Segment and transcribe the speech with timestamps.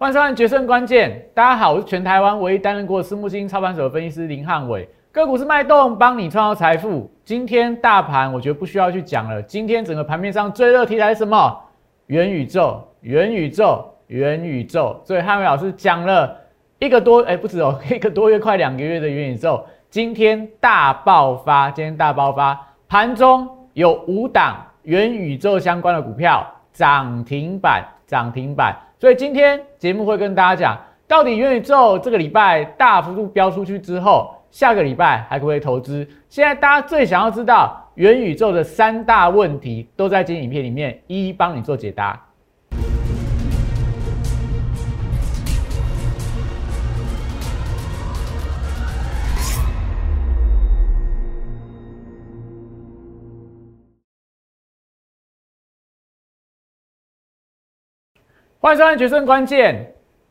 [0.00, 1.10] 欢迎收看《决胜关键》。
[1.34, 4.88] 大家好，我是全台湾唯一担任过私募基金操盘手的分析师林汉伟。
[5.10, 7.10] 个股是脉动，帮你创造财富。
[7.24, 9.42] 今天大盘我觉得不需要去讲了。
[9.42, 11.60] 今天整个盘面上最热题材是什么？
[12.06, 15.02] 元宇宙，元宇宙，元宇宙。
[15.04, 16.32] 所以汉伟老师讲了
[16.78, 19.66] 一个多，哎，不止哦， 一个多月，快两个月的元宇宙。
[19.90, 22.56] 今天大爆发，今天大爆发，
[22.86, 28.76] 盘中有五档元宇宙相关的股票涨停板，涨停板。
[29.00, 36.06] 所以今天节目会跟大家讲，到底元宇宙这个礼拜大幅度飙出去之后，下个礼拜还可不可以投资？
[36.28, 42.20] 现在大家最想要知道元宇宙的三大问题，都在今天影片里面一一帮你做解答。
[58.60, 59.72] 欢迎收看《决胜关键》。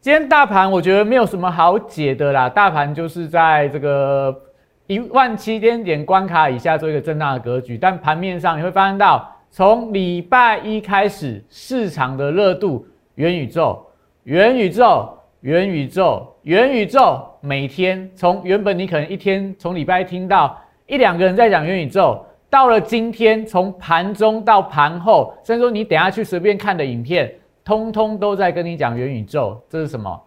[0.01, 4.37] 今天大盘我觉得没有什么好解的啦，大盘就是在这个
[4.85, 7.77] 一万七千点关卡以下做一个震荡的格局。
[7.77, 13.81] 但盘面上你会发现到，从礼拜一开始，市场的热度，元宇宙、
[14.25, 15.09] 元宇宙、
[15.39, 27.33] 元宇宙、元宇宙，每天从原本你可能一天从礼拜一听到一两个人在讲元宇宙，到了今天从盘中到盘后，甚至说你等下去随便看的影片。
[27.67, 30.17] 通通都在跟你讲元宇宙，这是什么？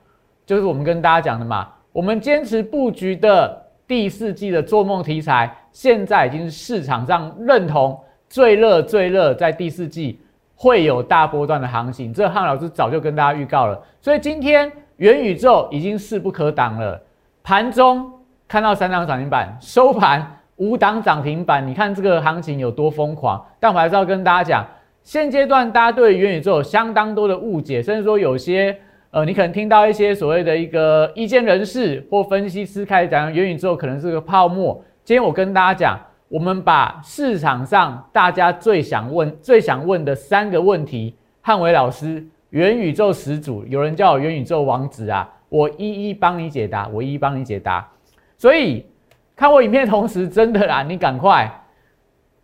[0.45, 1.67] 就是我们跟大家讲的嘛。
[1.91, 10.21] 我们坚持布局的第四季的做梦题材，现在已经是市场上认同最热最热，在第四季
[10.55, 12.13] 会有大波段的行情。
[12.13, 17.01] 这汉老师早就跟大家预告了，所以今天元宇宙已经势不可挡了。
[17.43, 18.13] 盘中
[18.47, 23.43] 看到三档涨停板，收盘五档涨停板，你看这个行情有多疯狂。
[23.59, 24.67] 但我还是要跟大家讲。
[25.03, 28.77] 现阶段大家对元宇宙有相当多的误解，甚至说有些
[29.11, 34.85] 呃，你可能听到一些所谓的一个意见人士或分析师开始讲元宇宙可能是个泡沫。
[35.03, 47.89] 今天我跟大家讲，我们把市场上大家最想问、最想问的三个问题，汉伟老师元宇宙始祖，有人叫我元宇宙王子啊，我一一帮你解答，我一一帮你解答。
[48.37, 48.87] 所以
[49.35, 51.65] 看我影片同时，真的啦，你赶快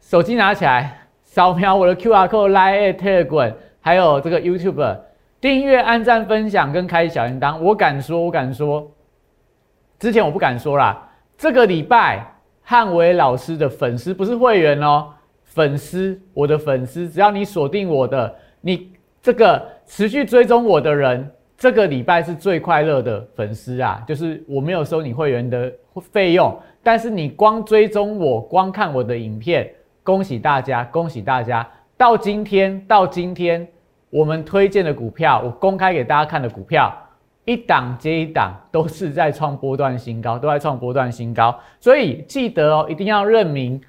[0.01, 1.06] 手机拿起来。
[1.37, 3.53] 扫描我的 Q R code、Line、Telegram，
[3.83, 4.97] 还有这个 YouTube，
[5.39, 7.61] 订阅、按赞、分享跟开小铃铛。
[7.61, 8.91] 我敢说，我敢说，
[9.99, 11.11] 之前我不敢说啦。
[11.37, 12.27] 这个礼拜
[12.63, 15.09] 汉伟老师的粉丝不是会员哦，
[15.45, 24.03] 粉丝，我的粉丝，只要你锁定我的，你这个持续追踪我的人，这个礼拜是最快乐的粉丝啊！
[24.09, 25.71] 就是我没有收你会员的
[26.11, 29.71] 费用，但是你光追踪我，光看我的影片。
[30.07, 31.69] 恭喜大家，恭喜大家！
[31.97, 33.67] 到今天，到今天，
[34.09, 36.97] 我们推荐的股票，我公开给大家看的股票，
[37.45, 41.59] 一档接一档都是在创波段新高，都在创波段新高。
[41.81, 43.81] 所以记得哦，一定要认明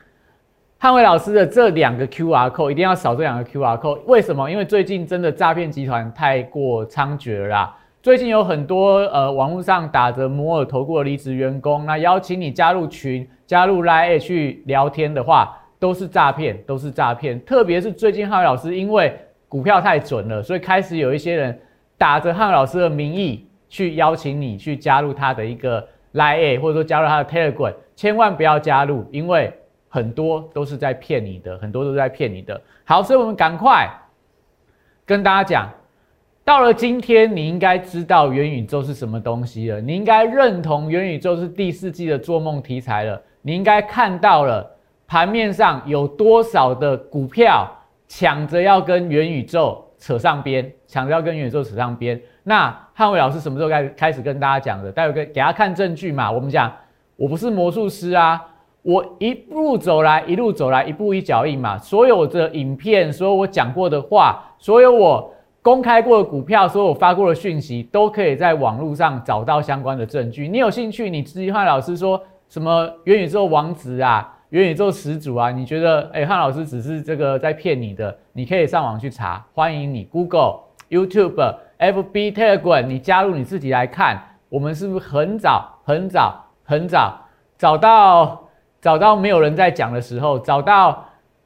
[0.79, 4.00] 汉伟老师的这两个 Q R code，一定要扫这两个 Q R code。
[4.07, 4.50] 为什么？
[4.50, 7.77] 因为最近真的诈骗集团太过猖獗了啦。
[8.01, 15.56] 最近有很多呃网络上打着摩尔投顾的离职员工，那邀请你加入群，加入 Line 去聊天的话。
[15.79, 17.39] 都是诈骗，都是诈骗。
[17.45, 19.15] 特别是最近汉老师因为
[19.47, 21.57] 股票太准了，所以开始有一些人
[21.97, 29.53] 打着汉老师的名义去邀请你去加入他的一个 Line，或者说加入他的 Telegram，千万不要加入，因为
[29.88, 32.59] 很多都是在骗你的，很多都在骗你的。
[32.83, 33.88] 好，所以我们赶快
[35.05, 35.69] 跟大家讲，
[36.44, 44.73] 到了今天，你应该知道元宇宙是什么东西了，你应该认同元宇宙是第四季的做梦题材了，你应该看到了。
[45.07, 47.66] 盘面上有多少的股票
[48.07, 52.22] 抢着要跟元宇宙扯上边，抢着要跟元宇宙扯上边？
[52.44, 54.91] 那汉伟老师什么时候开开始跟大家讲的？
[54.91, 56.29] 待会给给他看证据嘛。
[56.29, 56.72] 我们讲，
[57.16, 58.40] 我不是魔术师啊，
[58.81, 61.78] 我一路走来，一路走来，一步一脚印嘛。
[61.78, 70.48] 所有的影片，所有我讲过的话，所有我公开过的股票，所有我发过的讯息，都可以在网络上找到相关的证据。
[70.48, 71.10] 你有兴趣？
[71.10, 74.33] 你直接汉老师说什么元宇宙王子啊？
[74.49, 75.51] 元宇宙始祖啊！
[75.51, 78.17] 你觉得哎，汉老师只是这个在骗你的？
[78.31, 80.59] 你可以上网去查，欢迎你 Google、
[80.89, 84.23] YouTube、FB、Telegram，你加入你自己来看。
[84.47, 87.19] 我们是不是很早、很早、很早
[87.57, 88.47] 找到
[88.79, 91.05] 找到没有人在讲的时候，找到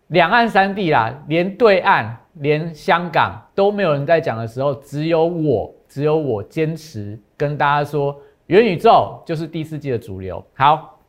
[0.09, 8.15] 两岸三地啦，连对岸、连香港都没有人在讲的时候，只有我，只有我坚持跟大家说，
[8.45, 10.45] 元宇宙就是第四季的主流。
[10.53, 10.99] 好。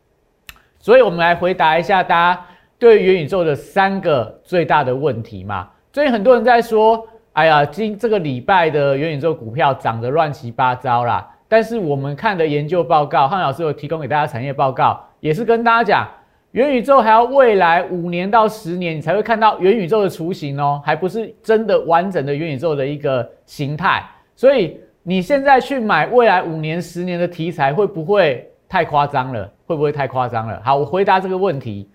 [0.83, 2.45] 所以，我们来回答一下大家
[2.77, 5.69] 对元宇宙的三个最大的问题嘛。
[5.93, 11.27] 最近很多人在说哎呀，今这个礼拜的元宇宙股票涨得乱七八糟啦。
[11.47, 16.09] 但是我们看的研究报告，汉老师有提供给大家产业报告，也是跟大家讲，
[16.51, 24.05] 元宇宙还要未来五年到十年，你才会看到元宇宙的雏形哦，还不是真的完整的元宇宙的一个形态。
[24.35, 29.49] 所以你现在去买未来五年、十年的题材，会不会太夸张了？
[29.73, 30.61] 会不会太夸张了？
[30.63, 31.89] 好，我回答这个问题。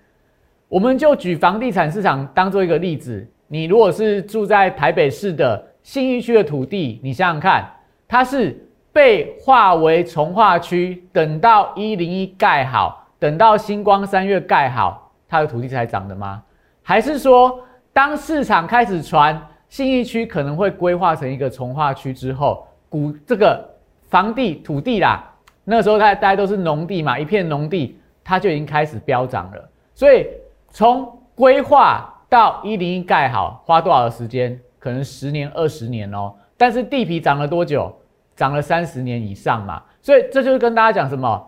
[0.68, 7.72] 我们就举房地产市场当做一个例子，你如果是住在台北市的信义区的土地，你想想看，
[8.08, 16.42] 它是被划为从化区，等到一零一盖好，等到星光三月盖好，它的土地才涨的吗？
[16.82, 17.60] 还是说，
[17.94, 19.40] 当市场开始传
[19.70, 23.64] 信义区可能会规划成一个从化区之后，股这个
[24.10, 25.32] 房地土地啦，
[25.70, 30.26] 那时候它大家都是农地嘛，一片农地，它就已经开始飙涨了，所以。
[30.70, 34.60] 从规划到一零一盖好，花多少的时间？
[34.78, 36.36] 可能十年、二十年哦。
[36.58, 37.92] 但是地皮涨了多久？
[38.36, 39.82] 涨了三十年以上嘛。
[40.02, 41.42] 所以这就是跟大家讲什么？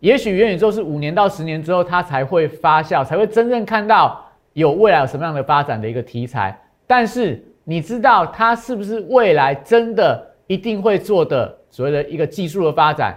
[0.00, 4.24] 也许元宇宙是五年到十年之后，它才会发酵，才会真正看到
[4.54, 6.58] 有未来有什么样的发展的一个题材。
[6.86, 13.16] 但是你知道它是不是未来真的一定会做的所谓的一个技术的发展？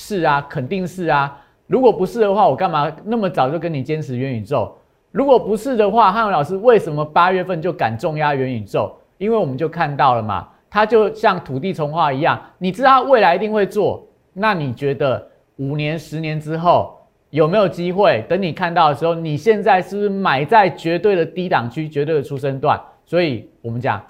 [0.00, 1.36] 是啊，肯定是啊。
[1.66, 4.72] 如果不是的话，我干嘛那么早就跟你坚持元宇宙？
[5.10, 8.94] 如果不是的话，汉文老师为什么八月份就敢重压元宇宙？
[9.18, 14.06] 因为我们就看到了嘛，它就像土地重化一样，你知道未来一定会做。
[14.32, 16.96] 那你觉得五年、十年之后
[17.30, 18.24] 有没有机会？
[18.28, 22.80] 等你看到的时候，你现在是不是买在绝对的低档区、绝对的出生段？
[23.04, 24.00] 所以我们讲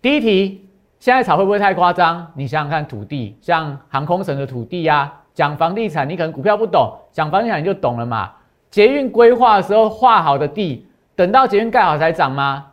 [0.00, 0.66] 第一题，
[0.98, 2.26] 现在炒会不会太夸张？
[2.34, 5.12] 你想想看，土地像航空城的土地呀。
[5.38, 8.32] 讲房地产，你可能股票不懂；讲房地产你就懂了嘛。
[8.72, 12.66] 捷运规划的时候画好的地，等到捷运盖好才涨吗？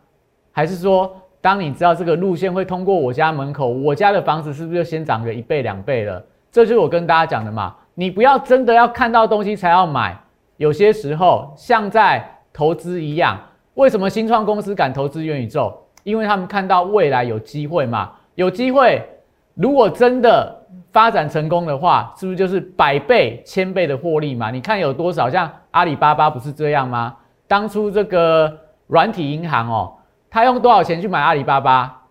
[0.52, 6.20] 还是说，当你知道这个路线会通过我家门口，我家的房子是不是就先涨个一倍两倍了？
[6.52, 7.76] 这就是我跟大家讲的嘛。
[7.94, 10.20] 你不要真的要看到东西才要买，
[10.58, 13.40] 有些时候像在投资一样。
[13.76, 15.72] 为什么新创公司敢投资元宇宙？
[16.02, 19.08] 因为他们看到未来有机会嘛，有机会。
[19.56, 20.56] 如果真的
[20.92, 24.52] 发展成功的话，是不是就是百倍、千倍的获利嘛？
[24.52, 25.30] 你看有多少？
[25.30, 27.16] 像阿里巴巴不是这样吗？
[27.48, 28.58] 当初这个
[28.88, 29.94] 软体银行哦，
[30.30, 32.04] 他用多少钱去买阿里巴巴？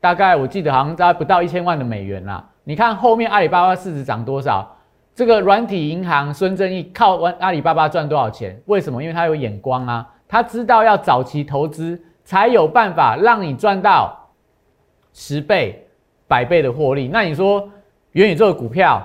[0.00, 2.44] 大概我记得好像在不到一千万的美元啦。
[2.64, 4.76] 你看后面阿里巴巴市值涨多少？
[5.14, 8.60] 这个软体银行孙正义靠阿里巴巴赚多少钱？
[8.66, 9.00] 为什么？
[9.02, 14.30] 因为他有眼光啊，他知道要早期投资才有办法让你赚到
[15.12, 15.83] 十倍。
[16.34, 17.70] 百倍的获利，那你说
[18.10, 19.00] 元宇宙的股票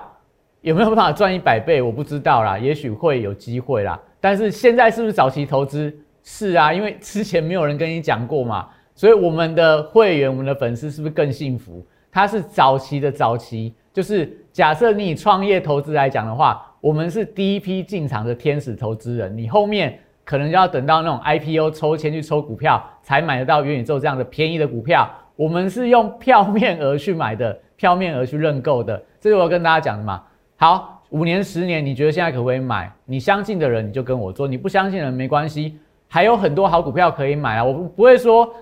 [0.62, 1.80] 有没有办法赚一百倍？
[1.80, 3.96] 我不知道啦，也许会有机会啦。
[4.20, 5.96] 但是现在是不是早期投资？
[6.24, 11.86] 是啊，因为之前没有人跟你讲过嘛，所以我们的会员、我们的粉丝是不是更幸福？
[12.10, 25.08] 他是早期的早期，就是假设你以创业投资来讲的话，我们是第一批进场的天使投资人，你后面可能要等到那种 IPO 抽签去抽股票，才买得到元宇宙这样的便宜的股票。
[25.40, 30.22] 我们是用票面额去买的，票面额去认购的，这是我要跟大家讲的嘛。
[30.58, 32.92] 好，五年、十年，你觉得现在可不可以买？
[33.06, 35.78] 你相信的人你就跟我做，你不相信的人没关系，
[36.08, 37.64] 还有很多好股票可以买啊。
[37.64, 38.52] 我不不会说，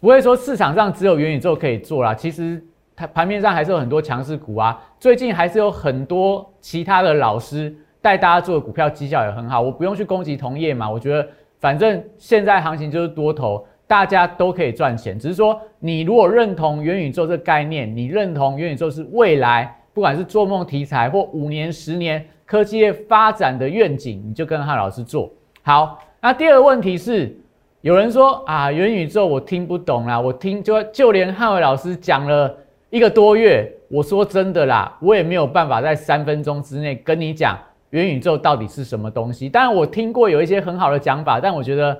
[0.00, 2.14] 不会说市场上只有元宇宙可以做啦。
[2.14, 2.58] 其实
[2.96, 4.82] 它盘面上还是有很多强势股啊。
[4.98, 10.88] 最近还是有很多其他的老师带大家做的股票绩效也很好，我不用去攻击同业嘛。
[10.90, 11.28] 我觉得
[11.60, 13.66] 反正现在行情就是多头。
[13.88, 25.98] 大家都可以赚钱，只是说你如果认同元宇宙这个概念，你认同元宇宙是未来不管是做梦题材或五年、十年科技业发展的愿景，你就跟汉老师做好。
[26.20, 27.34] 那第二个问题是，
[27.80, 32.54] 有人说啊，元宇宙我听不懂啦，我听就就连汉伟老师讲了
[32.90, 39.48] 一个多月，我说真的啦，我也没有办法在三分钟之内跟你讲元宇宙到底是什么东西。
[39.48, 41.98] 当然我听过有一些很好的讲法，但我觉得。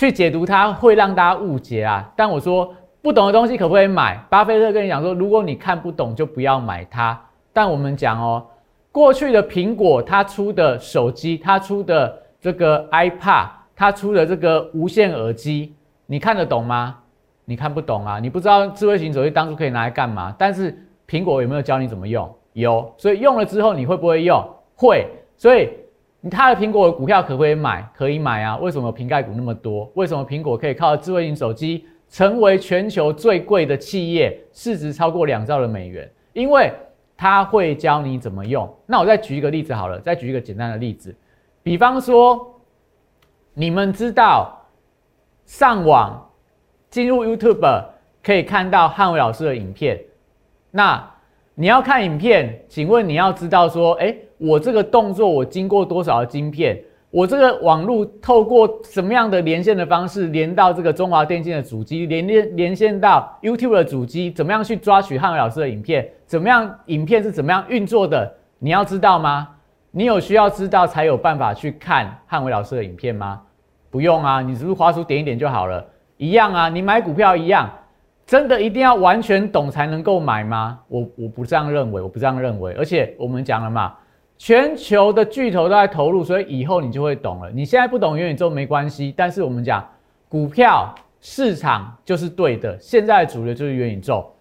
[0.00, 2.10] 去解读它会让大家误解啊！
[2.16, 4.16] 但我说不懂的东西可不可以买？
[4.30, 7.20] 巴菲特跟你讲说，如果你看不懂就不要买它。
[7.52, 8.46] 但我们讲哦，
[8.90, 15.74] 过去的苹果它出的手机，它出的这个 iPad，它出的这个无线耳机，
[16.06, 16.96] 你看得懂吗？
[17.44, 18.18] 你看不懂啊！
[18.18, 20.34] 你不知道智慧型手机当初可以拿来干嘛？
[20.38, 20.74] 但是
[21.06, 22.26] 苹果有没有教你怎么用？
[22.54, 24.42] 有，所以用了之后你会不会用？
[24.76, 25.68] 会，所以。
[26.22, 27.82] 你他的苹果股票可不可以买？
[27.94, 28.56] 可以买啊！
[28.58, 29.90] 为什么瓶盖股那么多？
[29.94, 36.10] 为什么苹果可以靠智慧型手机成为全球最贵的企业，市值超过两兆的美元？
[36.32, 36.70] 因为
[37.16, 38.68] 他会教你怎么用。
[38.84, 41.14] 那我再举一个例子好了，再举一个简单的例子，
[41.62, 42.60] 比方说，
[43.54, 44.66] 你们知道
[45.46, 46.30] 上网
[46.90, 47.84] 进入 YouTube
[48.22, 49.98] 可以看到汉伟老师的影片。
[50.70, 51.10] 那
[51.60, 56.82] 你要看影片，请问你要知道说，哎，我这个动作我经过多少的晶片？
[57.10, 66.08] 我这个网络透过什么样的连线的方式连到这个中华电信的主机，连连连线到 YouTube 的主机，怎么样去抓取汉伟老师的影片？
[66.24, 68.32] 怎么样影片是怎么样运作的？
[68.58, 69.46] 你要知道吗？
[69.90, 73.38] 你有需要知道才有办法去看汉伟老师的影片吗？
[73.90, 75.84] 不用啊，你只是滑鼠点一点就好了？
[76.16, 77.70] 一样啊，你买股票一样，
[78.30, 80.78] 真的一定要完全懂才能够买吗？
[80.86, 82.72] 我我不这样认为，我不这样认为。
[82.74, 83.92] 而且我们讲了嘛。
[84.38, 87.50] 全球的巨头都在投入，所以以后你就会懂了。
[87.50, 89.84] 你现在不懂元宇宙没关系，但是我们讲
[90.28, 94.32] 股票市场就是对的，现在主流就是元宇宙。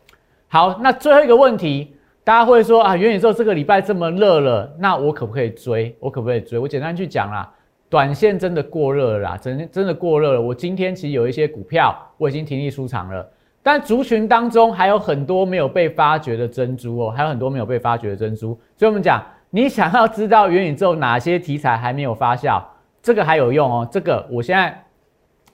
[0.47, 5.95] 好，那最后一个问题，大家会说啊，元宇宙这个礼拜这么热了，那我可不可以追？
[5.99, 6.59] 我可不可以追？
[6.59, 7.51] 我简单去讲啦，
[7.89, 10.41] 短线真的过热了啦，真真的过热了。
[10.41, 13.27] 我今天其实有一些股票我已经停利出场了，
[13.61, 19.23] 但族群当中还有很多没有被发掘的珍珠哦，还有很多没有被发掘的珍珠，所以我们讲。
[19.51, 22.61] 你想要知道元宇宙哪些题材还没有发酵？
[23.01, 23.89] 这个还有用哦。
[23.91, 24.79] 这个我现在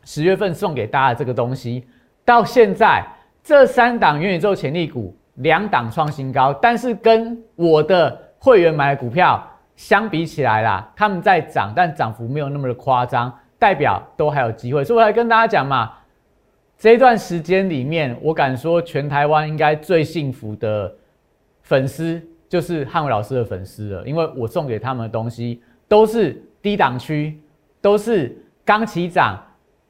[0.04, 1.88] 十月份送给大家的这个东西，
[2.26, 3.02] 到现在
[3.42, 9.42] 这三档元宇宙潜力股两档创新高，但是跟我的会员买的股票
[9.78, 14.84] 相比起来啦，他们在涨，但涨幅没有那么的夸张，代表都还有机会。
[14.84, 15.94] 所以我来跟大家讲嘛，
[16.77, 20.94] 这一段时间里面，我敢说全台湾应该最幸福的
[21.62, 22.22] 粉丝。
[22.48, 27.38] 就是汉伟老师的粉丝了，因为我送给他们的东西都是低档区，
[27.82, 29.44] 都是刚起涨，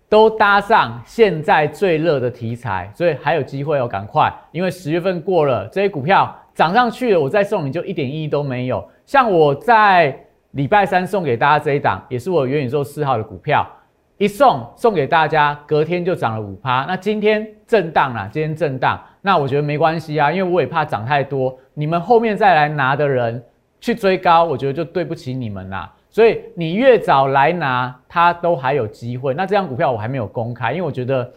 [0.08, 4.34] 都搭上现在最热的题材，所以还有机会哦，赶快！
[4.54, 8.84] 因为十月份过了，这些股票涨上去了，我再送你就一点意义都没有。
[9.06, 10.18] 像我在
[10.52, 13.70] 礼拜三送给大家这一档，也是我元宇宙四号的股票，
[14.18, 16.86] 一送送给大家，隔天就涨了五趴。
[16.88, 19.02] 那今天震荡啦，今天震荡。
[19.22, 23.44] 那我觉得没关系啊，因为我也怕涨太多，你们后面再来拿的人
[23.82, 25.92] 去追高，我觉得就对不起你们啦。
[26.10, 29.34] 所以你越早来拿，它都还有机会。
[29.34, 31.30] 那这张股票我还没有公开，因为我觉得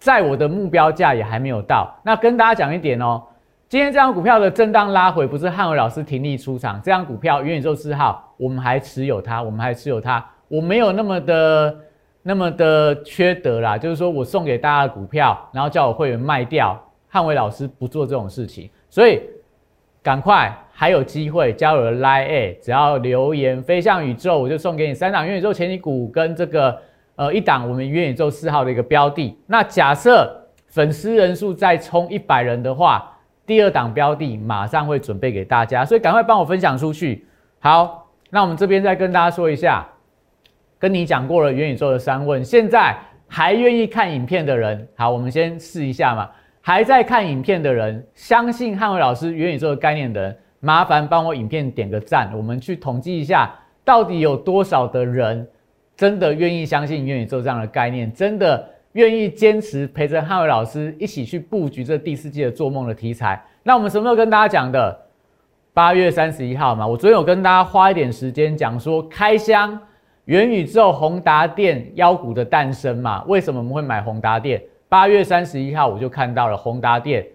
[0.00, 1.94] 在我的目标价也还没有到。
[2.02, 3.22] 那跟大家讲一点哦，
[3.68, 11.76] 今天这张股票的震荡拉回，不是汉伟老师停利出场，这张股票元宇宙四号，我们还持有它，我们还持有它，我没有那么的
[12.28, 16.78] 那么的缺德啦，就是说我送给大家的股票，然后叫我会员卖掉。
[17.08, 19.22] 汉伟老师不做这种事情，所以
[20.02, 26.78] 赶快还有机会加入 Line A，只要留言飞向宇宙，我就送给你三档元宇宙前景股跟这个
[27.16, 29.34] 呃一档我们元宇宙四号的一个标的。
[29.46, 30.30] 那假设
[30.66, 33.10] 粉丝人数再冲一百人的话，
[33.46, 37.26] 第二档标的马上会准备给大家，所以赶快帮我分享出去。
[37.58, 39.88] 好，那我们这边再跟大家说一下，
[40.78, 46.30] 跟你讲过了元宇宙的三问，现在还愿意看影片的人，好，我们先试一下嘛。
[46.60, 52.30] 还在看影片的人，相信汉伟老师元宇宙的概念的人，麻烦帮我影片点个赞。
[52.36, 53.54] 我们去统计一下，
[53.84, 55.48] 到底有多少的人
[55.96, 63.42] 真的愿意相信元宇宙这样的概念，真的愿意坚持陪着汉伟老师一起去布局这第四季的做梦的题材。
[63.62, 64.96] 那我们什么时候跟大家讲的？
[65.72, 66.86] 八月三十一号嘛。
[66.86, 69.80] 我昨天有跟大家花一点时间讲说，开箱
[70.28, 73.24] 元宇宙宏达电妖股的诞生嘛。
[73.26, 74.62] 为什么我们会买宏达电？
[74.86, 77.26] 八月三十一号，我就看到了宏达电，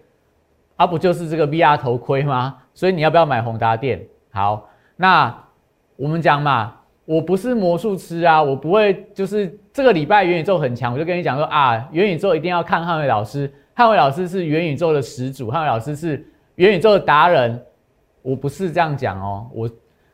[0.76, 2.56] 啊，不就是这个 VR 头盔吗？
[2.72, 4.00] 所以你要不要买宏达电？
[4.30, 5.36] 好，那
[5.96, 6.72] 我们讲嘛，
[7.04, 16.24] 我不是魔术师啊，我不会就是这个礼拜元宇宙很强，我就跟你讲说啊，元宇宙一定要看汉伟老师，汉伟老师是元宇宙的始祖，汉伟老师是
[16.54, 17.60] 元宇宙的达人，
[18.22, 19.70] 我不是这样讲哦，我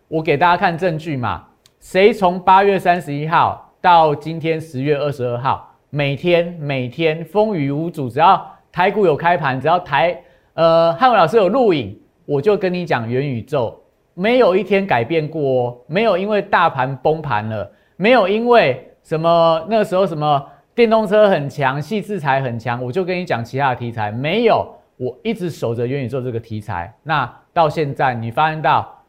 [0.08, 1.46] 我给大家看证据嘛，
[1.80, 5.66] 谁从八月三十一号到今天十月二十二号？
[5.88, 10.22] 每天每天风雨无阻，只要台股有开盘，只要台
[10.52, 13.74] 呃汉伟老师有录影，我就跟你讲元宇宙，
[14.12, 24.68] 没有一天改变过哦，没有因为大盘崩盘了，没有因为什么那个时候什么电动车很强，细制材很强，我就跟你讲其他的题材，没有，
[24.98, 26.94] 我一直守着元宇宙这个题材。
[27.04, 29.02] 那到现在你发现到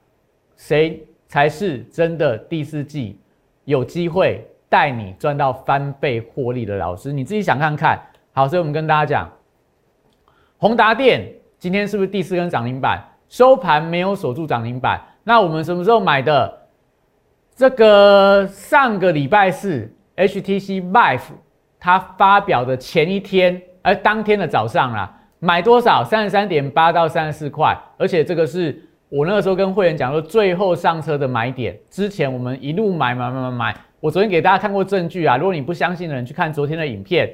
[0.56, 3.18] 谁才是真的第四季
[3.64, 4.46] 有机会？
[4.68, 7.98] 带你赚到翻倍获利的老师，你自己想看看。
[8.34, 9.32] 好，所以我们跟大家讲，
[10.58, 11.26] 宏达电
[11.58, 13.02] 今天是不是第四根涨停板？
[13.30, 15.02] 收盘没有锁住涨停板。
[15.24, 16.60] 那我们什么时候买的？
[17.56, 21.22] 这个上个礼拜四，HTC Vive
[21.80, 26.04] 它发表的前一天，而当天的早上啦，买多少？
[26.04, 27.78] 三十三点八到三十四块。
[27.98, 28.82] 而且这个是
[29.12, 31.78] 我那个时候跟会员讲说，最后上车的买点。
[31.90, 33.76] 之前我们一路买买买买买。
[34.00, 37.30] 我昨天给大家看过证据啊，如果你不相信的人去看昨天的影片，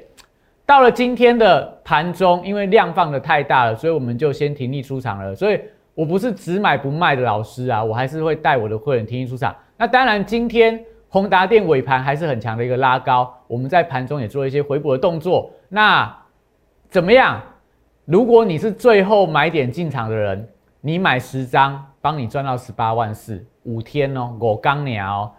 [0.66, 5.36] 到了今天的盘中，因为量放的太大了，所以我们就先停利出场了。
[5.36, 5.62] 所以
[5.94, 9.56] 我不是只买不卖的老师啊，我还是会带我的会员停利出场。
[9.78, 15.52] 那当然，今天宏达电尾盘还是很强的一个拉高，我们在盘中也做一些回补的动作。
[15.70, 16.12] 那
[16.90, 17.40] 怎么样？
[18.06, 20.50] 如果你是最后买点进场的人，
[20.82, 25.34] 你买十张，帮你赚到十八万四，五天哦，我刚聊。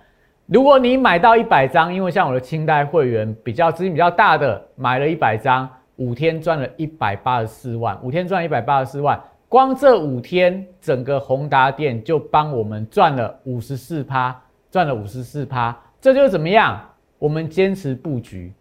[0.46, 14.34] 如果你买到一百张，因为像我的清代会员比较资金比较大的，买了一百张，五天赚了一百八十四万，五天赚一百八十四万，光这五天，整个宏达店就帮我们赚了五十四趴，
[14.70, 16.80] 赚了五十四趴，这就怎么样？
[17.18, 18.52] 我们坚持布局，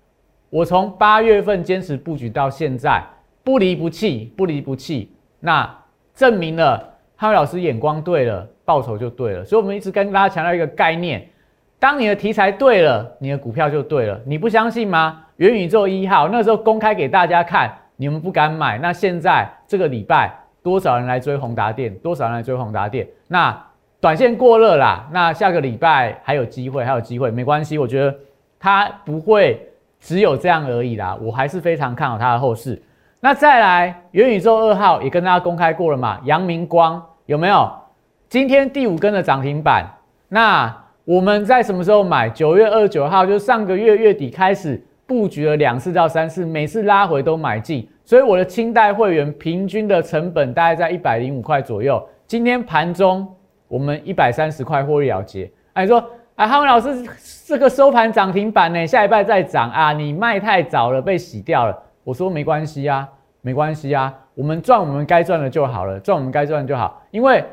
[0.49, 3.03] 我从八月份坚持布局到现在，
[3.43, 5.73] 不离不弃，不离不弃，那
[6.17, 6.83] 证明了
[7.15, 11.23] 汉伟老师眼光对了，报酬就对了，所以我们一直跟大家强调一个概念。
[11.77, 14.19] 当你的题材对了，你的股票就对了。
[14.25, 15.23] 你不相信吗？
[15.35, 18.79] 元宇宙一号那时候公开给大家看，你们不敢买。
[18.79, 21.93] 那现在这个礼拜多少人来追宏达电？
[21.99, 23.07] 多少人来追宏达电？
[23.27, 23.55] 那
[24.01, 25.07] 短线过热啦。
[25.13, 27.77] 那下个礼拜还有机会，还有机会，没关系。
[27.77, 28.15] 我觉得
[28.59, 29.69] 它不会
[29.99, 31.15] 只有这样而已啦。
[31.21, 32.81] 我还是非常看好它的后市。
[33.19, 36.19] 那再来元宇宙二号也跟大家公开过了嘛？
[36.25, 37.69] 阳明光有没有？
[38.29, 39.85] 今天第五根的涨停板。
[40.29, 42.29] 那我们在什么时候买？
[42.29, 52.05] 九月二十九号，就是上个月月底开始布局了两次到三次，每次拉回都买进，所以我的清代会员平均的成本大概在一百零五块左右。
[52.27, 53.27] 今天盘中
[53.67, 55.49] 我们一百三十块获利了结。
[55.73, 56.03] 哎，你说，
[56.35, 57.03] 哎，汉文老师，
[57.47, 59.91] 这个收盘涨停板呢，下一拜再涨啊？
[59.91, 61.83] 你卖太早了，被洗掉了。
[62.07, 63.05] 我说没关系啊，
[63.41, 67.43] 没关系啊，我们赚我们该赚的就好了，赚我们该赚的就好，因为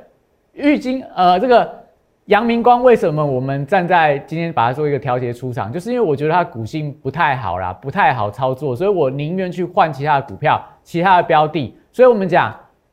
[0.53, 1.83] 郁金呃这个。
[2.29, 11.77] 阳明光为什么我们站在今天把它做一个调节出场，就是因为我觉得它股性不太好啦，不太好操作，所以我宁愿去换其他的股票、其他的标的。
[11.93, 12.51] 所以我们讲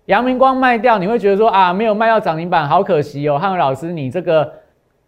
[0.07, 3.39] 阳明光卖掉，你会觉得说啊，没有卖到涨停板，好可惜哦。
[3.39, 4.51] 汉文老师，你这个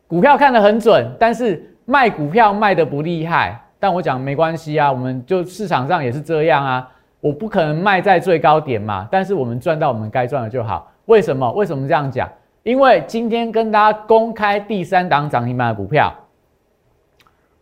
[0.08, 3.62] 股票看得很准，但是卖股票卖得不厉害。
[3.84, 10.90] 但我讲没关系啊，我们就市场上也是这样啊，我不可能卖在最高点嘛，但是我们赚到我们该赚的就好。
[11.08, 11.52] 为什么？
[11.52, 12.32] 为什么这样讲？
[12.64, 16.16] 因为今天跟大家公开第三档涨停板的股票，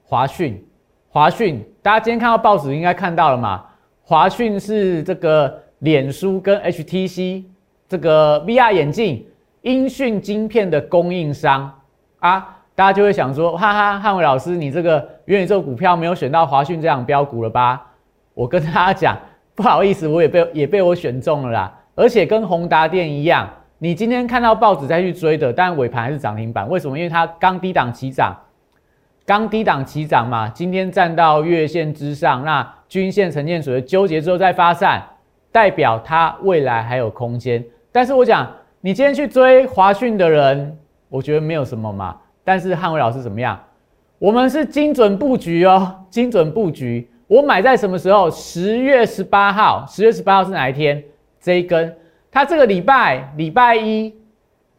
[0.04, 0.64] 华讯，
[1.10, 3.66] 华讯，大家今天看到报纸应该看到了嘛？
[4.04, 7.46] 华讯是这个脸书跟 HTC
[7.90, 9.26] 这个 VR 眼镜
[9.64, 11.82] 音讯晶片的供应商
[12.20, 17.86] 啊，大家就会想说，哈哈，汉伟老师，你这个元宇宙股票没有选到华讯这样标股了吧？
[18.34, 19.18] 我跟大家讲，
[19.54, 23.48] 不好意思，我也被也被我选中了啦，而且跟宏达电一样。
[23.78, 26.98] 你今天看到报纸再去追的，但尾盘还是涨停板，为什么？
[26.98, 28.36] 因为它刚低档起涨，
[29.26, 35.04] 刚低档起涨嘛，今天站到月线之上，那均线呈现属于纠结之后再发散，
[35.52, 37.64] 代表它未来还有空间。
[37.92, 38.48] 但是我讲，
[38.80, 40.78] 你今天去追华讯的人，
[41.10, 42.16] 我觉得没有什么嘛。
[42.44, 43.60] 但是汉伟老师怎么样？
[44.20, 47.10] 我们是精准布局哦，精准布局。
[47.28, 48.30] 我买在什么时候？
[48.30, 51.04] 十月十八号，十月十八号是哪一天？
[51.40, 51.98] 这一根。
[52.32, 54.14] 它这个礼拜礼拜一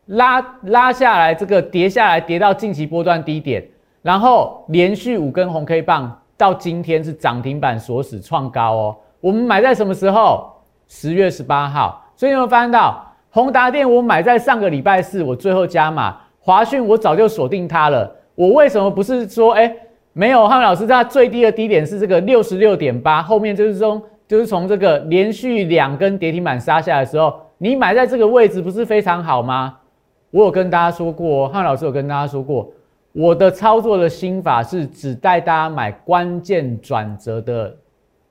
[0.06, 3.66] 拉拉下来，这个跌下来，跌到近期波段低点，
[4.02, 8.96] 然后连续五根红 K 棒，到今天是涨停板锁死创高哦。
[9.20, 10.52] 我们买在什么时候？
[10.88, 12.00] 十月十八号。
[12.14, 13.90] 所以有没有发现到宏达电？
[13.90, 16.16] 我买在上个礼拜四，我最后加码。
[16.42, 18.14] 华讯我早就锁定它了。
[18.34, 19.74] 我为什么不是说，哎，
[20.12, 20.46] 没有？
[20.46, 24.02] 汉老师，它最低的低点是这个六十六点八，后面就是说。
[24.28, 29.76] 就是从这个连续两根跌停板杀下来的时候，你买在这个位置不是非常好吗？
[30.30, 32.72] 我有跟大家说过，汉老师有跟大家说过，
[33.12, 37.76] 我的操作的心法是只带大家买关键转折的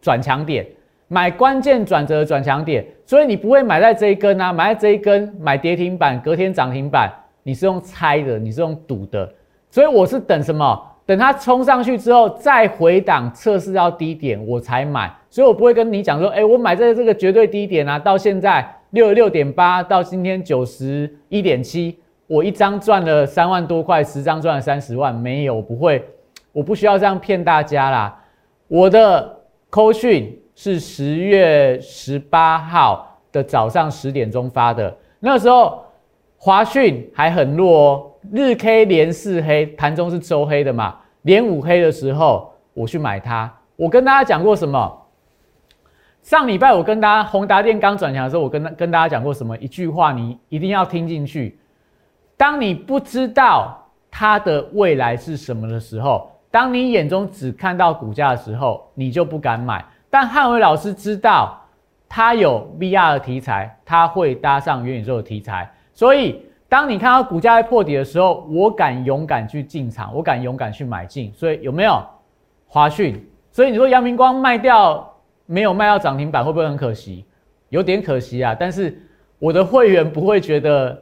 [0.01, 0.65] 转强点，
[1.07, 9.31] 买关键转折的转强点，所以你不会买在这一根啊，买在这一根买跌停板，隔天涨停板，你是用猜的，你是用赌的，
[9.69, 10.87] 所以我是等什么？
[11.05, 15.11] 等它冲上去之后再回档测试到低点，我才买。
[15.29, 26.05] 所以我不会跟你讲说，哎，我买在这个绝对低点啊，到现在六十六点八，到今天九十一点七，我一张赚了三万多块，十张赚了三十万，没有，不会，
[26.53, 28.23] 我不需要这样骗大家啦。
[28.67, 29.37] 我的
[29.69, 35.83] 扣讯是十月十八号的早上十点钟发的，那时候
[36.43, 45.05] 华讯还很弱哦，日 K 连四黑，盘中是周黑的嘛，连五黑的时候我去买它，我跟大家讲过什么？
[46.23, 51.59] 上礼拜我跟大家宏达电刚转强的时候，我跟跟大家讲过什么一句话，你一定要听进去。
[52.35, 59.85] 当你不知道它的未来是什么的时候，当你眼中只看到股价的时候，你就不敢买。
[60.09, 61.55] 但汉伟老师知道
[62.09, 65.71] 他有 VR 的题材，他会搭上元宇宙的题材，
[66.01, 71.31] 所以当你看到股价在破底的时候，我敢勇敢去进场，我敢勇敢去买进。
[71.31, 72.03] 所以有没有
[72.65, 73.23] 华讯？
[73.51, 75.07] 所以你说阳明光卖掉
[75.45, 77.23] 没有卖到涨停板，会不会很可惜？
[77.69, 78.57] 有点可惜啊。
[78.59, 78.99] 但是
[79.37, 80.99] 我的会员不会觉得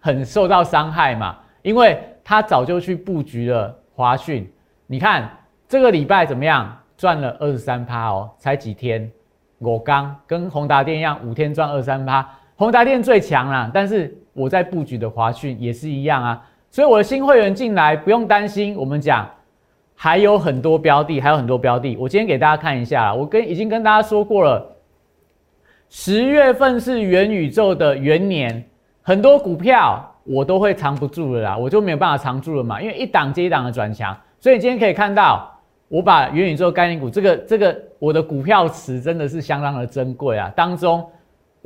[0.00, 1.38] 很受到伤害嘛？
[1.62, 4.46] 因为他早就去布局了华讯。
[4.86, 5.30] 你看
[5.66, 6.76] 这个礼拜怎么样？
[6.98, 9.10] 赚了二十三趴哦，才几天，
[9.60, 13.70] 我刚跟宏达电一样，五天赚二三趴，宏达电最强啦。
[13.72, 18.76] 但是我在布局的华讯也是一样啊，所以我的新会员进来不用担心。
[18.76, 19.28] 我们讲
[19.94, 21.96] 还有很多标的，还有很多标的。
[21.96, 24.76] 我今天给大家看一下，我跟已经跟大家说过了，
[25.88, 28.62] 十月份是元宇宙的元年，
[29.02, 35.52] 很多股票我都会藏不住了啦，我就没有办法藏住了嘛，因为一档接一档的转强，所以今天可以看到。
[35.88, 41.08] 我把元宇宙概念股这个这个我的股票池真的是相当的珍贵啊，当中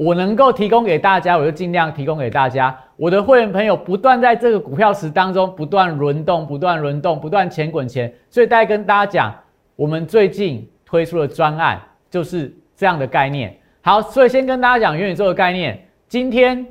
[0.02, 2.74] 我能够提供给大家，我就尽量提供给大家。
[2.96, 8.10] 我的会员朋友不断在这个股票池当中不断轮动，不断轮动，不断钱滚钱。
[8.30, 9.34] 所以大家跟大家讲，
[9.76, 13.54] 我们最近推出的专案就是这样的概念。
[13.82, 15.78] 好，所以先跟大家讲元宇宙的概念。
[16.08, 16.66] 今天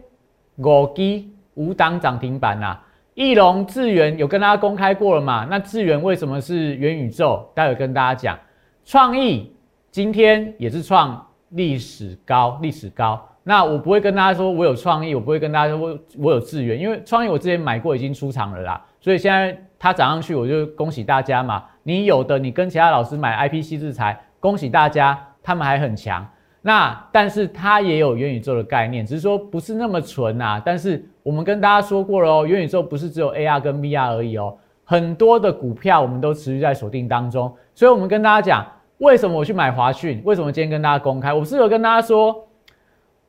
[0.56, 2.80] 五 G 五档涨停板呐。
[3.14, 5.46] 翼龙智源有跟大家公开过了嘛？
[5.52, 7.48] 那智源为什么是元宇宙？
[7.54, 8.40] 待会跟大家讲。
[8.86, 9.54] 创意
[9.92, 13.26] 今天也是创历史高，历史高。
[13.44, 18.86] 那我不会跟大家说我有创意，我不会跟大家说我我有资源，因为创意我之前买过，已经出场了啦。
[19.00, 21.64] 所以现在它涨上去，我就恭喜大家嘛。
[21.84, 26.28] 你有的，你跟其他老师买 IPC 制裁，恭喜大家，他们还很强。
[26.62, 30.62] 那但是它也有元宇宙的概念，只是说不是那么纯啊。
[30.64, 37.52] 但是我们跟大家说过了哦，元宇宙不是只有 AR 跟 VR 而已哦，很多的股票我们都持续在锁定当中。
[37.74, 38.68] 所以我们跟大家讲，
[39.00, 40.22] 为什么我去买华讯？
[40.24, 41.34] 为什么今天跟大家公开？
[41.34, 42.48] 我是有跟大家说，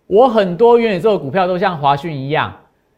[0.06, 2.54] 我很多元宇宙的股票都像华讯一样，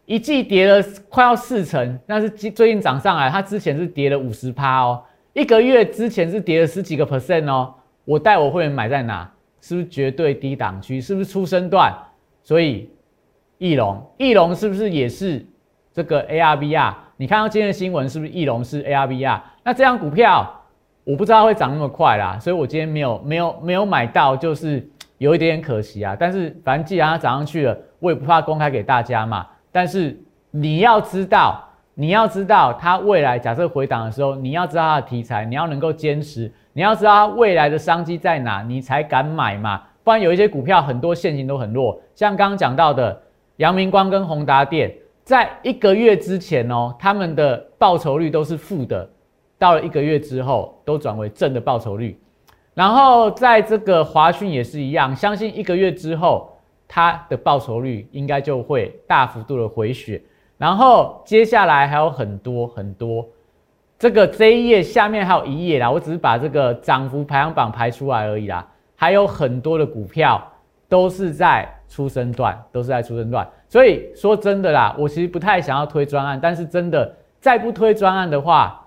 [0.07, 5.03] 一季跌了快要四成，但是最近涨上来，它之前是跌了五十趴哦，
[5.35, 7.75] 一个月之前是跌了十几个 percent 哦。
[8.05, 9.31] 我带我会员买在哪？
[9.61, 11.01] 是不是绝对低档区？
[11.01, 11.95] 是不是出生段？
[12.43, 12.91] 所以
[13.59, 15.45] 翼龙，翼龙是不是也是
[15.93, 16.95] 这个 ARVR？
[17.19, 19.41] 你看到今天的新闻是不是翼龙是 ARVR？
[19.63, 20.62] 那这样股票
[21.05, 24.89] 我不知道会涨那么快啦，所以我今天没有没有没有买到，就是
[25.19, 26.17] 有一点可惜啊。
[26.19, 29.47] 但是反正既然它涨上去了，我也不怕公开给大家嘛。
[29.71, 30.17] 但是
[30.51, 31.63] 你要知道，
[31.95, 36.51] 你要知道它未来假设回档的时候，你要知道它的题材，你要能够坚持。
[36.73, 39.83] 你要知道它未来的商机在哪，你才敢买嘛。
[40.05, 43.21] 不然有一些股票很多现形都很弱，像刚刚讲到的
[43.57, 49.09] 阳明光跟宏达电，在一个月之前哦，他们的报酬率都是负的，
[49.63, 52.21] 到了一个月之后都转为正的报酬率。
[52.75, 56.51] 然后在这个华讯也是一样，相信一个月之后
[56.89, 60.21] 它的报酬率应该就会大幅度的回血。
[60.59, 63.25] 然后接下来还有很多很多。
[64.01, 68.67] 这个这一页下面还有一页啦，我只是把这个涨幅排行榜排出来而已啦。
[68.97, 70.43] 还有很多的股票
[70.89, 73.49] 都是在出生段，都是在出生段。
[73.69, 78.82] 所以说真的啦，我其实不太想要推专案，但是真的再不推专案的话，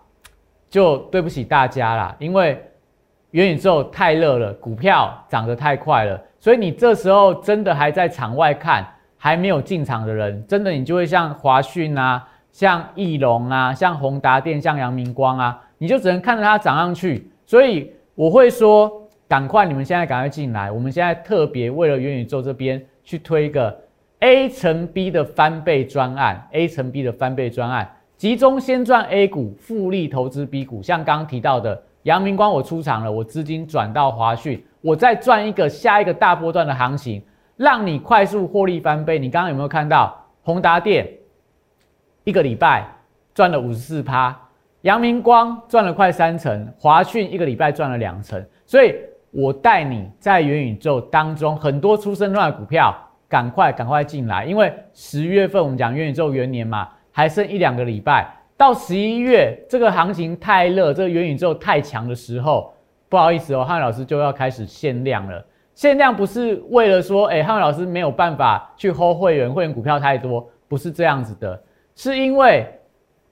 [0.76, 2.14] 就对不起大家啦。
[2.20, 2.62] 因为
[3.32, 8.86] 元宇宙太热了，股票涨得太快了，所以你这时候真的还在场外看，
[9.18, 12.28] 还没有进场的人，真的你就会像华讯啊。
[12.52, 17.30] 像翼龙啊，像宏达电，像阳明光啊，你就只能看着它涨上去。
[17.46, 18.90] 所以我会说，
[19.28, 20.72] 赶快你们现在赶快进来。
[20.72, 23.78] 我们现在特别为了元宇宙这边去推一个
[24.20, 30.82] A 乘 B 的翻倍专案，A 乘 B 的翻倍专案，集中先赚 A 股，复利投资 B 股。
[30.82, 37.22] 像刚刚提到的阳明光，我出场了，我资金转到华讯，我再赚一个下一个大波段的行情，
[37.58, 39.20] 让你快速获利翻倍。
[39.20, 41.08] 你刚刚有没有看到宏达电？
[42.24, 42.88] 一个礼拜
[43.34, 44.36] 赚了五十四趴，
[44.82, 48.96] 阳明光赚了快三成，华讯一个礼拜赚了两成，所以
[49.32, 52.96] 我带你在元宇宙当中很多出生乱的股票，
[53.28, 62.74] 赶快赶快进来，因为十月份我们讲元宇宙元年嘛，还剩一两个礼拜，到十一月这个行情太热，这个元宇宙太强的时候，
[63.08, 65.42] 不好意思哦，汉老师就要开始限量了。
[65.74, 71.58] 限量不是为了说，哎，汉老师没有办法去 hold 会员，会员股票太多，不是这样子的。
[71.96, 72.70] 是因为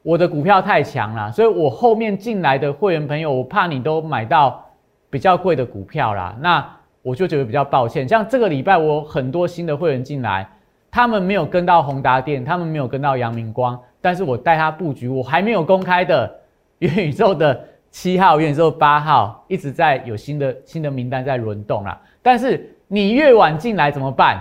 [0.01, 4.65] 我的股票太强了，所以我后面进来的会员朋友，我怕你都买到
[5.09, 6.65] 比较贵的股票啦，那
[7.01, 8.07] 我就觉得比较抱歉。
[8.07, 10.49] 像这个礼拜我很多新的会员进来，
[10.95, 16.31] 他们没有跟到宏达电，他们没有跟到阳明光，但是我带他布局，我还没有公开的
[16.77, 21.99] 元宇宙的七号、元宇宙八号一直在有新的新的名单在轮动啦。
[22.21, 24.39] 但是你越晚进来怎么办？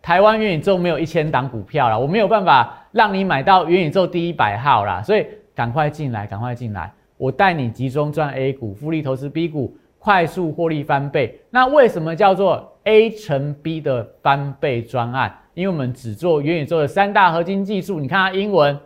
[0.00, 9.76] 台湾元宇宙没有一千档股票了，我没有办法让你买到元宇宙第一百号啦，所以赶快进来，赶快进来，我带你集中赚 A 股，复利投资 B 股，
[10.08, 11.38] 快速获利翻倍。
[11.50, 15.38] 那为什么叫做 A 乘 B 的翻倍专案？
[15.52, 18.80] 因为我们只做元宇宙的三大核心技术，你看它英文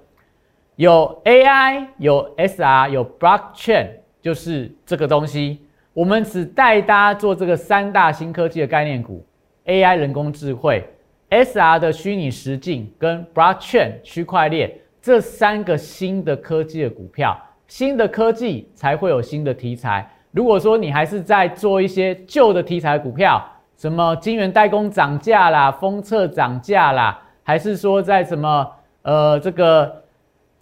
[0.74, 3.86] 有 AI，有 SR，有 Blockchain，
[4.20, 5.60] 就是这个东西。
[5.94, 9.24] 我们只带大家做这个三大新科技的概念股
[9.66, 10.84] ：AI 人工智慧、
[11.30, 17.40] SR 的虚拟实境跟 Blockchain 区块链这三个新的科技的股票。
[17.68, 20.10] 新的科技才会有新的题材。
[20.32, 23.42] 如果说你还是在做一些旧的题材股票，
[23.76, 28.66] 什么晶圆代工涨价啦，封测涨价啦，还是说在什么
[29.02, 30.02] 呃这个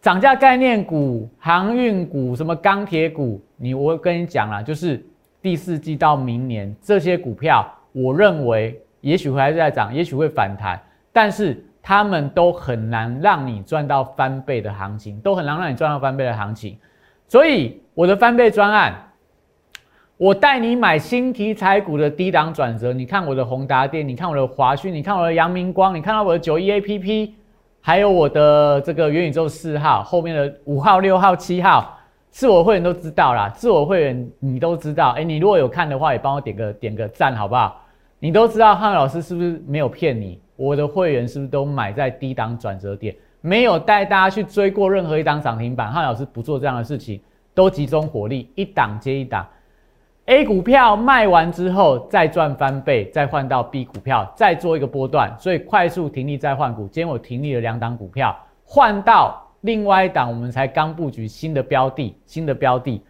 [0.01, 3.41] 涨价概念股、航运股、什么钢铁股？
[3.57, 5.01] 你我跟你讲啦，就是
[5.41, 10.81] 第四季到明年这些股票，我认为也许会还是在涨，也许会反弹，
[11.13, 16.77] 但是他们都很难让你赚到翻倍的行情，都很难让你赚到翻倍的行情。
[17.29, 19.07] 所以我的翻倍专案。
[20.21, 27.35] 我带你买新题材股的低档转折，你看我的宏达电，你看我的华讯，你看我的阳明光，你看到我的九一 A P P，
[27.81, 37.81] 还有我的这个元宇宙四号后面的五号、六号、七号，自我会员都知道啦，自我会员你都知道，哎，你如果有看的话，也帮我点个点个赞好不好？
[38.19, 40.39] 你都知道汉老师是不是没有骗你？
[40.55, 43.17] 我的会员是不是都买在低档转折点？
[43.41, 47.19] 没有带大家去追过任何一档涨停板，汉老师不做这样的事情，
[47.55, 49.47] 都集中火力，一档接一档。
[50.31, 56.83] A 股票卖完之后再赚翻倍，再换到 B 股票，再做一个波段，所以快速停利再换股。
[56.83, 63.03] 今天我停利了两档股票，换到另外一档，我们才刚布局新的标的，新的标的。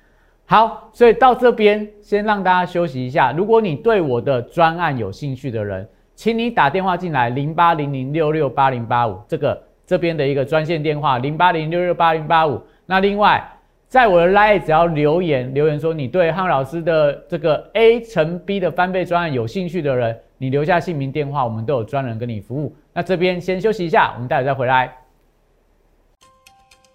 [0.46, 3.32] 好，所以到这边先让大家休息一下。
[3.32, 12.58] 如果你对我的专案有兴趣的人，请你打电话进来零八零零六六八零八五这个这边的一个专线电话零八零六六八零八五。
[12.86, 13.46] 那另外。
[13.90, 22.72] 在我的 line 只要留言留言说你对汉老师的这个 A 乘 B 的翻倍专案有兴趣的人，你留下姓名电话，我们都有专人跟你服务。
[22.92, 24.96] 那这边先休息一下，我们待会再回来。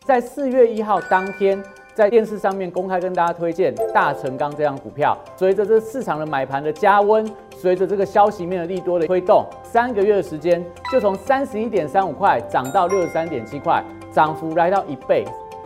[0.06, 1.62] 在四月一号当天，
[1.94, 15.26] 在电视上面公开跟大家推荐大成钢这张股票，随着这市场的买盘的加温，随着这个消息面的利多的推动，三个月的时间就从三十一点三五块涨到六十三点七块，涨幅来到一倍。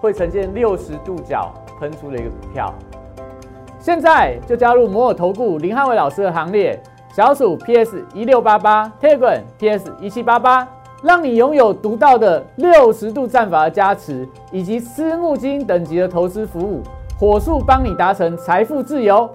[0.00, 1.52] 会呈现六十度角。
[1.78, 2.72] 喷出的一个股票，
[3.78, 6.80] 现在就加入摩尔投顾林汉伟老师的行列，
[7.12, 10.66] 小鼠 PS 一六八八，Telegram PS 一七八八，
[11.02, 16.80] 让你拥有独到的六十度战法的加持，以及私募基金等级的投资服务，
[17.20, 19.28] 火速帮你达成财富自由。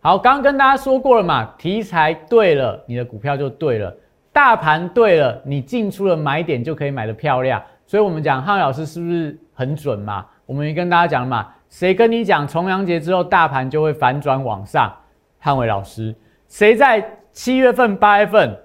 [0.00, 3.88] 好，刚刚跟大家说过了嘛，题材对了，你的股票就对了；
[4.32, 7.62] 大盘对了，你进出的买点就可以买的漂亮。
[7.86, 10.24] 所以，我们讲汉伟老师是不是很准嘛？
[10.46, 14.92] 我们也跟大家讲嘛，谁跟你讲重阳节之后大盘就会反转往上？
[15.38, 16.14] 汉伟老师，
[16.48, 18.56] 谁在七月份、八月份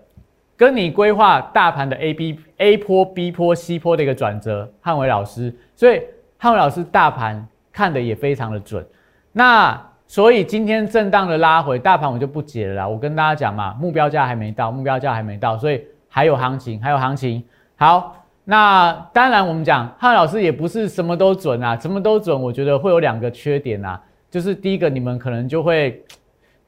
[0.55, 4.71] 跟你规划大盘的 A、B、A 坡、B 坡、C 坡的一个转折？
[4.81, 6.01] 汉伟老师，所以
[6.37, 8.85] 汉伟老师大盘看的也非常的准。
[9.33, 12.87] 那所以今天震荡的拉回，大盘我就不解了啦。
[12.87, 17.43] 我跟大家讲嘛，目标价还没到，目标价还没到，所以还有行情，还有行情。
[17.75, 18.13] 好。
[18.49, 22.41] 那当然，我们讲汉老师也不是什么都准啊，什么都准。
[22.41, 26.01] 我觉得会有两个缺点啊，就是第一个，你们可能就会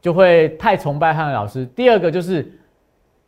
[0.01, 2.51] 就会太崇拜汉老师；第二个就是，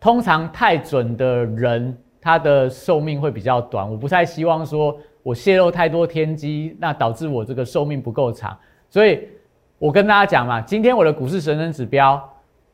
[0.01, 3.89] 通常太准的人，他的寿命会比较短。
[3.89, 8.57] 我不太希望说我泄露太多天机，那导致我这个寿命不够长。
[8.89, 9.29] 所以
[9.79, 12.21] 我跟大家讲嘛，今天我的股市神人指标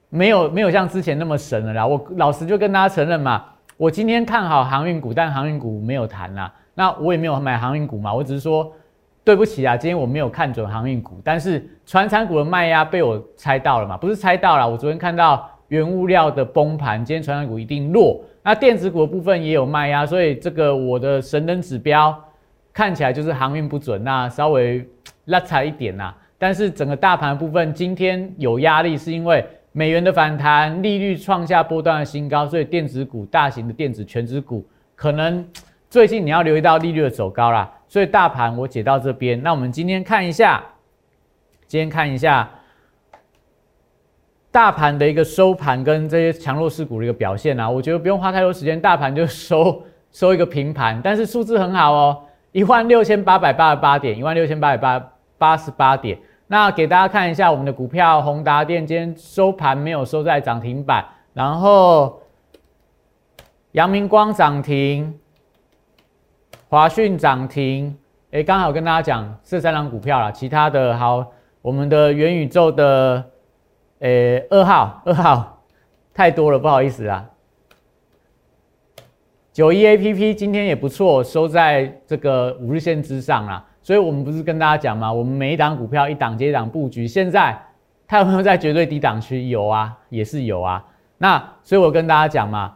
[0.09, 1.85] 没有没有像之前那么神了啦。
[1.85, 3.45] 我老实就跟大家承认嘛，
[3.77, 6.51] 我今天看好航运股，但航运股没有谈啦。
[6.73, 8.73] 那我也没有买航运股嘛，我只是说
[9.23, 18.19] 对不起啊，今天我没有看准航运股，但是船产股的卖压被我猜到了嘛，不是猜到了，我昨天看到原物料的崩盘，今天船产股一定弱。
[18.41, 22.19] 那电子股的部分也有卖压，所以这个我的神灯指标
[22.73, 24.83] 看起来就是航运不准，那稍微
[25.25, 26.11] 拉差一点呐。
[26.39, 35.47] 但是整个大盘部分今天有压力，是因为美元的反弹，利率创下波段的新高，所以电子股、大型的电子全指股可能
[35.89, 37.71] 最近你要留意到利率的走高啦。
[37.87, 40.63] 所以大盘我解到这边，那我们今天看一下，
[41.67, 42.49] 今天看一下。
[44.49, 56.17] 大盘的一个收盘跟这些强弱势股的一个表现啊，我觉得不用花太多时间，大盘就收 收一个平盘，但是数字很好哦，一万六千八百八十八点，一万六千八百八八十八点。
[56.47, 62.21] 那给大家看一下我们的股票，宏达电今天收盘没有收在涨停板，然后
[63.73, 65.19] 阳明光涨停，
[66.69, 67.97] 华讯涨停，
[68.31, 71.25] 哎，刚好跟大家讲这三张股票了，其他的好，
[71.61, 73.23] 我们的元宇宙的。
[73.99, 75.63] 诶，二号，二号
[76.13, 77.27] 太多了，不好意思啊。
[79.51, 83.65] 九一 A P P 今天也不错，收在这个五日线之上啦。
[83.87, 85.13] 所以我们不是跟大家讲吗？
[85.13, 87.07] 我们每一档股票一档接一档布局。
[87.07, 87.57] 现在
[88.05, 89.47] 它有没有在绝对低档区？
[89.47, 90.83] 有啊，也是有啊。
[91.19, 92.73] 那所以我跟大家讲嘛，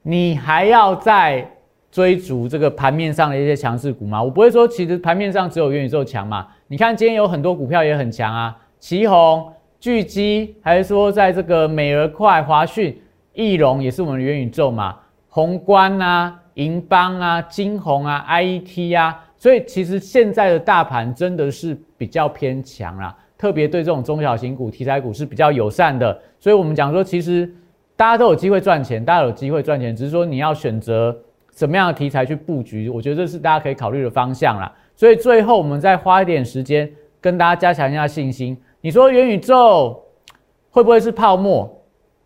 [0.00, 1.46] 你还要再
[1.90, 4.22] 追逐这个盘面上的一些强势股吗？
[4.22, 6.46] 我不会说，其实盘面上只有元宇宙强嘛。
[6.68, 9.52] 你看今天有很多股票也很强啊，旗宏。
[9.78, 12.98] 巨基还是说，在这个美而快、华讯、
[13.34, 14.96] 翼龙也是我们的元宇宙嘛？
[15.28, 26.20] 宏观啊、银邦啊、金鸿啊、IET 啊，所以其实现在的大盘真的是比较偏强啦，特别对这种中小型股、题材股是比较友善的。
[26.40, 27.48] 所以我们讲说，其实
[27.96, 31.16] 大家都有机会赚钱，大家有机会赚钱，只是说你要选择
[31.54, 34.72] 什么样的题材去布局，我觉得这是大家可以考虑的方向啦。
[34.96, 38.56] 所以最后我们再花一点时间跟大家加强一下信心。
[38.80, 40.00] 你说元宇宙
[40.70, 41.72] 会不会是泡沫？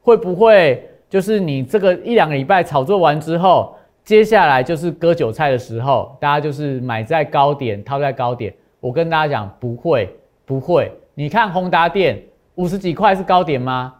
[0.01, 8.53] 会不会就是你这个一两个礼拜炒作完之后，接下来就是割韭菜的时候，大家就是买在高点，套在高点？
[8.81, 10.13] 我跟大家讲，不会，
[10.45, 10.91] 不会。
[11.15, 12.21] 你看宏达电
[12.57, 13.95] 五十几块是高点吗？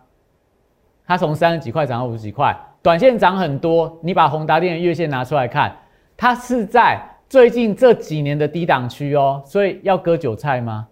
[1.07, 3.97] 它从三十几块涨到五十几块，短线涨很多。
[4.03, 5.77] 你把宏达电的月线拿出来看，
[6.17, 10.89] 它是在最近这几年的低档区哦，所以要割韭菜吗？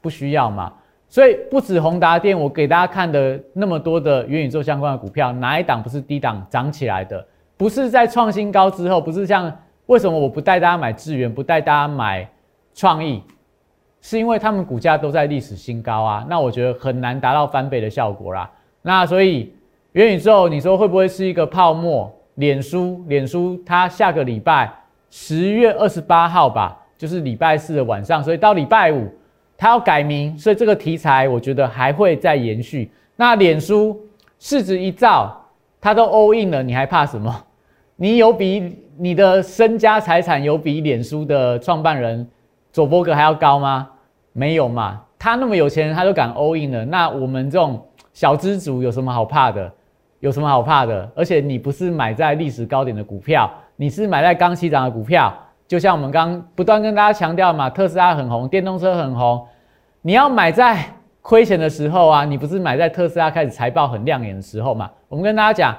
[0.00, 0.72] 不需要嘛。
[1.06, 7.26] 所以不止宏达电，我给大家看的那么多的元宇宙相关的股票，哪一档不是低档涨起来的？
[7.58, 12.26] 不是在创新高之后，不是像为什么我不带大家买智源，不带大家买
[12.74, 13.22] 创意，
[14.00, 16.24] 是因为他们股价都在历史新高啊。
[16.30, 18.50] 那我觉得很难达到翻倍的效果啦。
[18.80, 19.52] 那所以
[19.92, 22.10] 元宇宙，你说会不会是一个泡沫？
[22.36, 24.72] 脸书，脸书它下个礼拜
[25.10, 29.12] 十月二十八号吧，就是礼拜四的晚上，所以到礼拜五。
[29.60, 32.88] 它要改名，所以这个题材我觉得还会再延续。
[33.16, 34.00] 那脸书
[34.38, 35.36] 市值一兆，
[35.80, 37.44] 它都 all in 了，你还怕什么？
[38.00, 42.24] 你有比你的身家财产有比脸书的创办人
[42.70, 43.88] 佐伯格还要高吗？
[44.32, 46.84] 没有嘛，他那么有钱，他都敢 all in 了。
[46.84, 49.68] 那我们这种小资族有什么好怕的？
[50.20, 51.10] 有什么好怕的？
[51.16, 55.36] 而且你不是买在历史高点的股票，你是买在刚起涨的股票。
[55.66, 59.44] 就像我们刚不断跟大家强调嘛，特斯拉很红，电动车很红，
[60.02, 60.78] 你要买在
[61.20, 64.88] 亏钱的时候啊，你不是买在特斯拉开始财报很亮眼的时候嘛？
[65.08, 65.76] 我们跟大家讲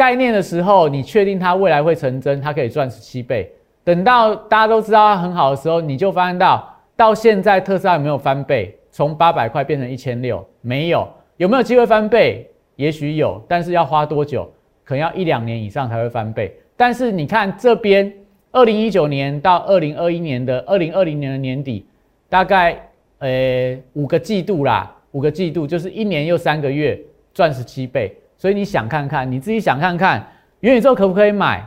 [0.00, 3.52] 概念的时候，你确定它未来会成真，它可以赚十七倍。
[3.84, 8.74] 等到大家都知道它很好的时候，你就发现到到现在特斯拉有没有翻倍？
[8.90, 11.06] 从八百块变成一千六，没有。
[11.36, 12.48] 有没有机会翻倍？
[12.76, 14.50] 也许有，但是要花多久？
[14.82, 16.50] 可能要一两年以上才会翻倍。
[16.78, 18.10] 但是你看这边。
[18.52, 21.86] 二零一九年到二零二一年的二零二零年的年底，
[22.28, 22.76] 大概
[23.18, 27.00] 呃五个季度啦，五个季度就是一年又三个月，
[27.32, 28.12] 赚十七倍。
[28.40, 30.26] 所以你想看看，你自己想看看，
[30.60, 31.62] 元宇宙可不可以买？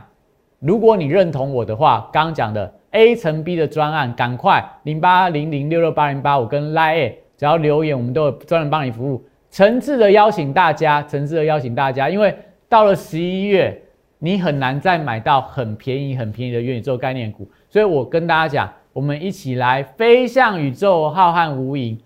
[0.58, 9.24] 如果你认同我的话，刚刚讲的 A 乘 B 的专案，赶快零八零零六六八零八五跟 Line，只要留言，我们都有专人帮你服务。
[9.52, 12.36] 诚挚的邀请大家，诚挚的邀请大家，因为
[12.68, 13.80] 到了十一月。
[14.20, 21.98] 你很难再买到很便宜、很便宜的元宇宙概念股，所以我跟大家讲，我们一起来飞向宇宙浩瀚无垠。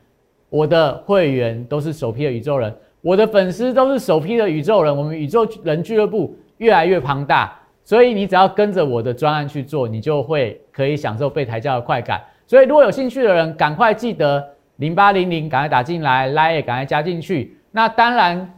[0.51, 4.97] 我的会员都是首批的宇宙人，我的粉丝都是首批的宇宙人。
[4.97, 12.23] 我们宇宙人俱乐部越来越庞大，所以你只要跟着我的专案去做，你就会可以享受被抬轿的快感。
[12.47, 14.47] 所以如果有兴趣的人，赶快记得
[14.77, 17.57] 零八零零，赶快打进来，来也赶快加进去。
[17.71, 18.55] 那当然。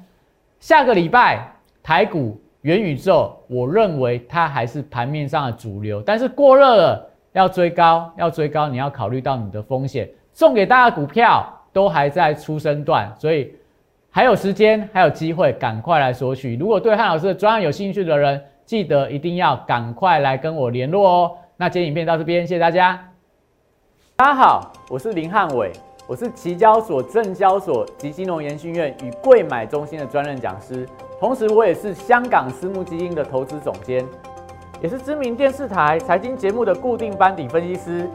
[0.60, 1.50] 下个礼拜
[1.82, 10.06] 台股元宇宙，我认为它还是盘面上的主流，但是过热了要追高，要追高，你要考虑到你的风险。
[10.34, 13.54] 送给大家股票都还在出生段，所以
[14.12, 16.56] 还有时间，还有机会，赶快来索取。
[16.56, 21.32] 如果对汉老师的专案有兴趣的人，记得一定要赶快来跟我联络哦。
[21.56, 23.08] 那今天影片到这边，谢谢大家。
[24.16, 25.70] 大家好，我是林汉伟，
[26.08, 30.84] 我是期交所、证交所及金融研训院与贵买中心的专任讲师，
[31.20, 34.04] 同时我也是香港私募基金的投资总监，
[34.82, 38.10] 也是知名电视台财经节目的固定班底分析师，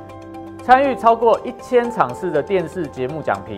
[0.61, 3.57] 参与超过一千场次的电视节目讲评。